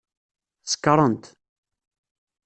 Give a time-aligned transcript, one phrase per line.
[0.71, 1.25] Sekṛent.